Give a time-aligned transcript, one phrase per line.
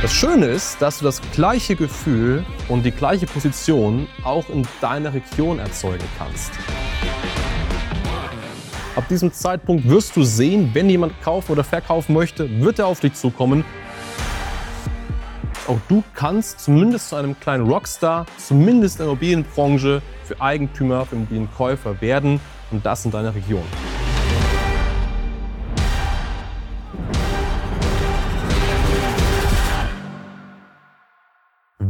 [0.00, 5.12] Das Schöne ist, dass du das gleiche Gefühl und die gleiche Position auch in deiner
[5.12, 6.52] Region erzeugen kannst.
[8.94, 13.00] Ab diesem Zeitpunkt wirst du sehen, wenn jemand kaufen oder verkaufen möchte, wird er auf
[13.00, 13.64] dich zukommen.
[15.66, 21.16] Auch du kannst zumindest zu einem kleinen Rockstar, zumindest in der Immobilienbranche, für Eigentümer, für
[21.16, 22.38] Immobilienkäufer werden
[22.70, 23.64] und das in deiner Region.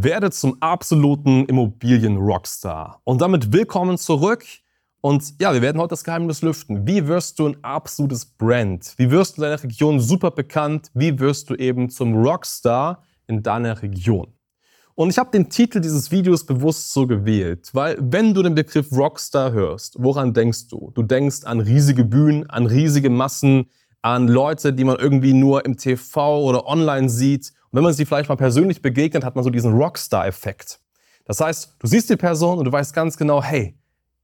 [0.03, 3.01] Werde zum absoluten Immobilien-Rockstar.
[3.03, 4.45] Und damit willkommen zurück.
[5.01, 6.87] Und ja, wir werden heute das Geheimnis lüften.
[6.87, 8.95] Wie wirst du ein absolutes Brand?
[8.97, 10.93] Wie wirst du in deiner Region super bekannt?
[10.95, 14.33] Wie wirst du eben zum Rockstar in deiner Region?
[14.95, 18.93] Und ich habe den Titel dieses Videos bewusst so gewählt, weil wenn du den Begriff
[18.93, 20.93] Rockstar hörst, woran denkst du?
[20.95, 23.67] Du denkst an riesige Bühnen, an riesige Massen,
[24.03, 28.07] an Leute, die man irgendwie nur im TV oder online sieht und wenn man sie
[28.07, 30.81] vielleicht mal persönlich begegnet, hat man so diesen Rockstar-Effekt.
[31.25, 33.79] Das heißt, du siehst die Person und du weißt ganz genau, hey,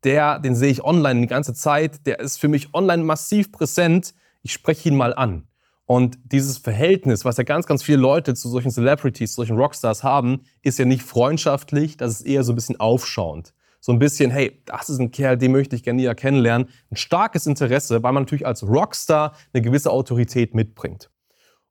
[0.04, 4.14] der, den sehe ich online die ganze Zeit, der ist für mich online massiv präsent,
[4.42, 5.48] ich spreche ihn mal an.
[5.86, 10.02] Und dieses Verhältnis, was ja ganz, ganz viele Leute zu solchen Celebrities, zu solchen Rockstars
[10.02, 13.52] haben, ist ja nicht freundschaftlich, das ist eher so ein bisschen aufschauend.
[13.80, 16.68] So ein bisschen, hey, das ist ein Kerl, den möchte ich gerne näher kennenlernen.
[16.90, 21.10] Ein starkes Interesse, weil man natürlich als Rockstar eine gewisse Autorität mitbringt.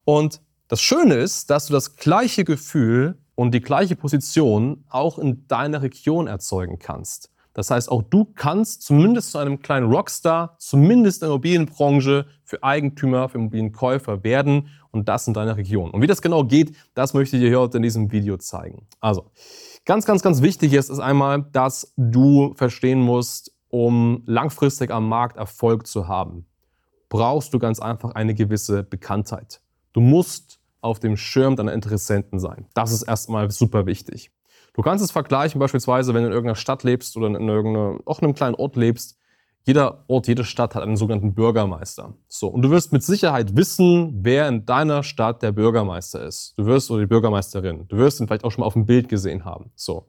[0.05, 5.47] Und das Schöne ist, dass du das gleiche Gefühl und die gleiche Position auch in
[5.47, 7.29] deiner Region erzeugen kannst.
[7.53, 12.63] Das heißt, auch du kannst zumindest zu einem kleinen Rockstar, zumindest in der Immobilienbranche, für
[12.63, 15.91] Eigentümer, für Immobilienkäufer werden und das in deiner Region.
[15.91, 18.87] Und wie das genau geht, das möchte ich dir heute in diesem Video zeigen.
[18.99, 19.25] Also,
[19.85, 25.37] ganz, ganz, ganz wichtig ist, ist einmal, dass du verstehen musst, um langfristig am Markt
[25.37, 26.45] Erfolg zu haben,
[27.09, 29.62] brauchst du ganz einfach eine gewisse Bekanntheit.
[29.93, 32.65] Du musst auf dem Schirm deiner Interessenten sein.
[32.73, 34.31] Das ist erstmal super wichtig.
[34.73, 38.19] Du kannst es vergleichen, beispielsweise, wenn du in irgendeiner Stadt lebst oder in irgendeiner, auch
[38.19, 39.17] in einem kleinen Ort lebst.
[39.65, 42.15] Jeder Ort, jede Stadt hat einen sogenannten Bürgermeister.
[42.27, 42.47] So.
[42.47, 46.53] Und du wirst mit Sicherheit wissen, wer in deiner Stadt der Bürgermeister ist.
[46.57, 47.87] Du wirst, oder die Bürgermeisterin.
[47.87, 49.71] Du wirst ihn vielleicht auch schon mal auf dem Bild gesehen haben.
[49.75, 50.07] So.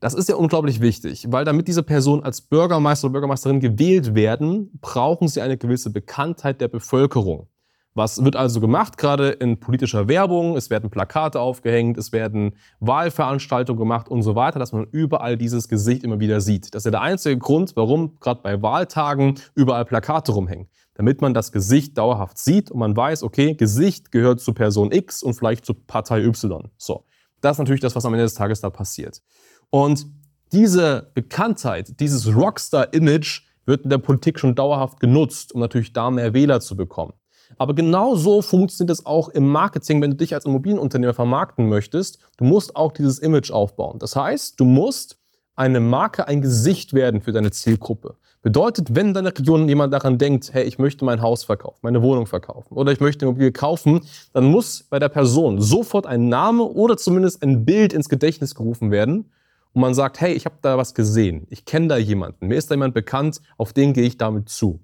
[0.00, 4.70] Das ist ja unglaublich wichtig, weil damit diese Personen als Bürgermeister oder Bürgermeisterin gewählt werden,
[4.80, 7.48] brauchen sie eine gewisse Bekanntheit der Bevölkerung.
[7.96, 10.54] Was wird also gemacht, gerade in politischer Werbung?
[10.58, 15.66] Es werden Plakate aufgehängt, es werden Wahlveranstaltungen gemacht und so weiter, dass man überall dieses
[15.66, 16.74] Gesicht immer wieder sieht.
[16.74, 20.68] Das ist ja der einzige Grund, warum gerade bei Wahltagen überall Plakate rumhängen.
[20.92, 25.22] Damit man das Gesicht dauerhaft sieht und man weiß, okay, Gesicht gehört zu Person X
[25.22, 26.68] und vielleicht zu Partei Y.
[26.76, 27.06] So.
[27.40, 29.22] Das ist natürlich das, was am Ende des Tages da passiert.
[29.70, 30.06] Und
[30.52, 36.34] diese Bekanntheit, dieses Rockstar-Image wird in der Politik schon dauerhaft genutzt, um natürlich da mehr
[36.34, 37.14] Wähler zu bekommen.
[37.58, 42.18] Aber genau so funktioniert es auch im Marketing, wenn du dich als Immobilienunternehmer vermarkten möchtest.
[42.36, 43.98] Du musst auch dieses Image aufbauen.
[43.98, 45.18] Das heißt, du musst
[45.54, 48.16] eine Marke, ein Gesicht werden für deine Zielgruppe.
[48.42, 52.02] Bedeutet, wenn in deiner Region jemand daran denkt, hey, ich möchte mein Haus verkaufen, meine
[52.02, 54.02] Wohnung verkaufen oder ich möchte Immobilie kaufen,
[54.32, 58.92] dann muss bei der Person sofort ein Name oder zumindest ein Bild ins Gedächtnis gerufen
[58.92, 59.32] werden
[59.72, 62.70] und man sagt, hey, ich habe da was gesehen, ich kenne da jemanden, mir ist
[62.70, 64.78] da jemand bekannt, auf den gehe ich damit zu.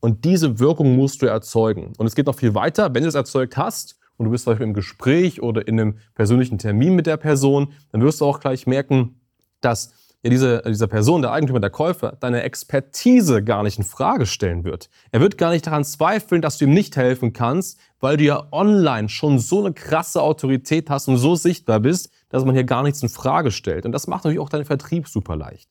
[0.00, 1.92] Und diese Wirkung musst du erzeugen.
[1.98, 2.94] Und es geht noch viel weiter.
[2.94, 5.98] Wenn du es erzeugt hast und du bist zum Beispiel im Gespräch oder in einem
[6.14, 9.20] persönlichen Termin mit der Person, dann wirst du auch gleich merken,
[9.60, 9.92] dass
[10.22, 14.64] ja diese, dieser Person, der Eigentümer, der Käufer, deine Expertise gar nicht in Frage stellen
[14.64, 14.90] wird.
[15.12, 18.46] Er wird gar nicht daran zweifeln, dass du ihm nicht helfen kannst, weil du ja
[18.52, 22.82] online schon so eine krasse Autorität hast und so sichtbar bist, dass man hier gar
[22.82, 23.86] nichts in Frage stellt.
[23.86, 25.70] Und das macht natürlich auch deinen Vertrieb super leicht.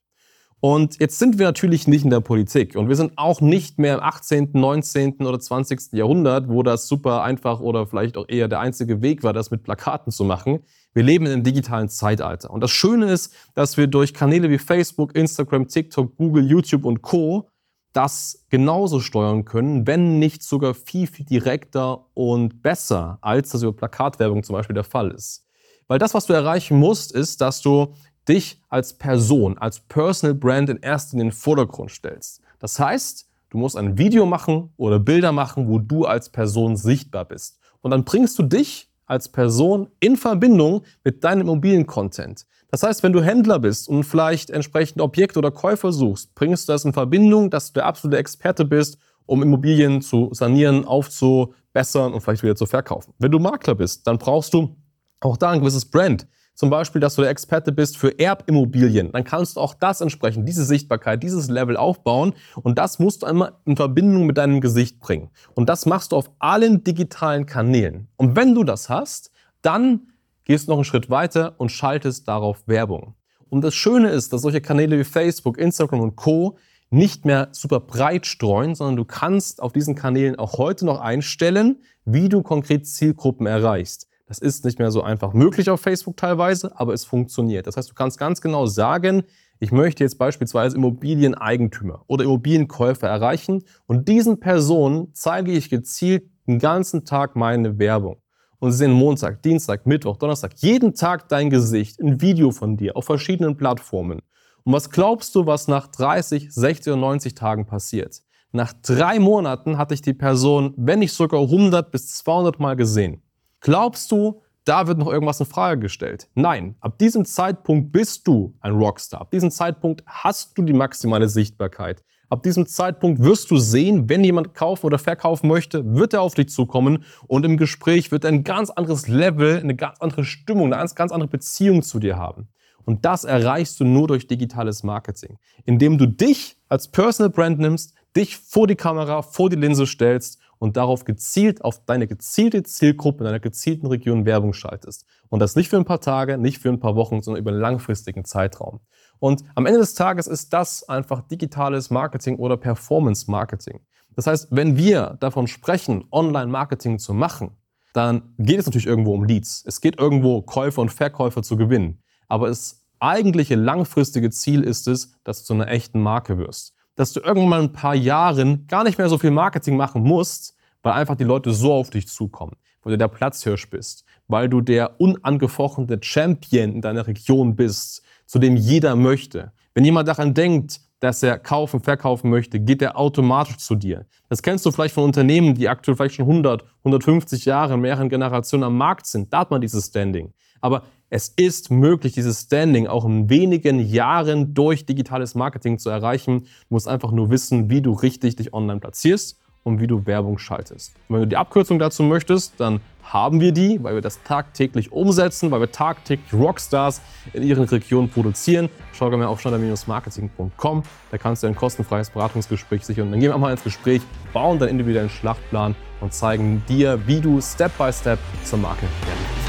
[0.61, 3.95] Und jetzt sind wir natürlich nicht in der Politik und wir sind auch nicht mehr
[3.95, 5.17] im 18., 19.
[5.25, 5.93] oder 20.
[5.93, 9.63] Jahrhundert, wo das super einfach oder vielleicht auch eher der einzige Weg war, das mit
[9.63, 10.59] Plakaten zu machen.
[10.93, 12.49] Wir leben in einem digitalen Zeitalter.
[12.49, 17.01] Und das Schöne ist, dass wir durch Kanäle wie Facebook, Instagram, TikTok, Google, YouTube und
[17.01, 17.49] Co.
[17.91, 23.73] das genauso steuern können, wenn nicht sogar viel, viel direkter und besser, als das über
[23.73, 25.45] Plakatwerbung zum Beispiel der Fall ist.
[25.87, 27.93] Weil das, was du erreichen musst, ist, dass du
[28.27, 32.41] dich als Person, als Personal Brand in Linie in den Vordergrund stellst.
[32.59, 37.25] Das heißt, du musst ein Video machen oder Bilder machen, wo du als Person sichtbar
[37.25, 37.59] bist.
[37.81, 42.45] Und dann bringst du dich als Person in Verbindung mit deinem Immobilien-Content.
[42.71, 46.73] Das heißt, wenn du Händler bist und vielleicht entsprechend Objekte oder Käufer suchst, bringst du
[46.73, 52.21] das in Verbindung, dass du der absolute Experte bist, um Immobilien zu sanieren, aufzubessern und
[52.21, 53.13] vielleicht wieder zu verkaufen.
[53.19, 54.75] Wenn du Makler bist, dann brauchst du
[55.21, 56.27] auch da ein gewisses Brand.
[56.55, 59.11] Zum Beispiel, dass du der Experte bist für Erbimmobilien.
[59.11, 62.33] Dann kannst du auch das entsprechend, diese Sichtbarkeit, dieses Level aufbauen.
[62.63, 65.29] Und das musst du einmal in Verbindung mit deinem Gesicht bringen.
[65.53, 68.07] Und das machst du auf allen digitalen Kanälen.
[68.15, 69.31] Und wenn du das hast,
[69.61, 70.07] dann
[70.45, 73.15] gehst noch einen Schritt weiter und schaltest darauf Werbung.
[73.49, 76.57] Und das Schöne ist, dass solche Kanäle wie Facebook, Instagram und Co.
[76.89, 81.81] nicht mehr super breit streuen, sondern du kannst auf diesen Kanälen auch heute noch einstellen,
[82.05, 84.07] wie du konkret Zielgruppen erreichst.
[84.27, 87.67] Das ist nicht mehr so einfach möglich auf Facebook teilweise, aber es funktioniert.
[87.67, 89.23] Das heißt, du kannst ganz genau sagen,
[89.59, 96.59] ich möchte jetzt beispielsweise Immobilieneigentümer oder Immobilienkäufer erreichen und diesen Personen zeige ich gezielt den
[96.59, 98.17] ganzen Tag meine Werbung.
[98.59, 102.97] Und sie sehen Montag, Dienstag, Mittwoch, Donnerstag, jeden Tag dein Gesicht, ein Video von dir
[102.97, 104.21] auf verschiedenen Plattformen.
[104.63, 108.23] Und was glaubst du, was nach 30, 60 oder 90 Tagen passiert?
[108.51, 113.21] Nach drei Monaten hatte ich die Person, wenn nicht sogar 100 bis 200 Mal gesehen.
[113.65, 116.29] Glaubst du, da wird noch irgendwas in Frage gestellt?
[116.35, 119.21] Nein, ab diesem Zeitpunkt bist du ein Rockstar.
[119.21, 122.03] Ab diesem Zeitpunkt hast du die maximale Sichtbarkeit.
[122.29, 126.35] Ab diesem Zeitpunkt wirst du sehen, wenn jemand kaufen oder verkaufen möchte, wird er auf
[126.35, 130.71] dich zukommen und im Gespräch wird er ein ganz anderes Level, eine ganz andere Stimmung,
[130.71, 132.49] eine ganz andere Beziehung zu dir haben.
[132.83, 137.95] Und das erreichst du nur durch digitales Marketing, indem du dich als Personal Brand nimmst,
[138.15, 143.23] dich vor die Kamera, vor die Linse stellst und darauf gezielt auf deine gezielte Zielgruppe
[143.23, 145.05] in einer gezielten Region Werbung schaltest.
[145.29, 147.59] Und das nicht für ein paar Tage, nicht für ein paar Wochen, sondern über einen
[147.59, 148.79] langfristigen Zeitraum.
[149.19, 153.81] Und am Ende des Tages ist das einfach digitales Marketing oder Performance Marketing.
[154.15, 157.57] Das heißt, wenn wir davon sprechen, Online-Marketing zu machen,
[157.93, 159.63] dann geht es natürlich irgendwo um Leads.
[159.65, 162.01] Es geht irgendwo, Käufer und Verkäufer zu gewinnen.
[162.27, 167.13] Aber das eigentliche langfristige Ziel ist es, dass du zu einer echten Marke wirst dass
[167.13, 170.93] du irgendwann mal ein paar Jahren gar nicht mehr so viel Marketing machen musst, weil
[170.93, 174.99] einfach die Leute so auf dich zukommen, weil du der Platzhirsch bist, weil du der
[174.99, 179.51] unangefochtene Champion in deiner Region bist, zu dem jeder möchte.
[179.73, 184.05] Wenn jemand daran denkt, dass er kaufen, verkaufen möchte, geht er automatisch zu dir.
[184.29, 188.63] Das kennst du vielleicht von Unternehmen, die aktuell vielleicht schon 100, 150 Jahre mehreren Generationen
[188.63, 189.31] am Markt sind.
[189.31, 190.33] Da hat man dieses Standing.
[190.61, 196.41] Aber es ist möglich, dieses Standing auch in wenigen Jahren durch digitales Marketing zu erreichen.
[196.41, 200.37] Du musst einfach nur wissen, wie du richtig dich online platzierst und wie du Werbung
[200.37, 200.93] schaltest.
[201.07, 204.91] Und wenn du die Abkürzung dazu möchtest, dann haben wir die, weil wir das tagtäglich
[204.91, 207.01] umsetzen, weil wir tagtäglich Rockstars
[207.33, 208.69] in ihren Regionen produzieren.
[208.93, 210.83] Schau gerne mal auf schneider-marketing.com.
[211.11, 213.11] Da kannst du ein kostenfreies Beratungsgespräch sichern.
[213.11, 214.01] Dann gehen wir mal ins Gespräch,
[214.33, 219.25] bauen deinen individuellen Schlachtplan und zeigen dir, wie du Step by Step zur Marke werden
[219.35, 219.44] kannst.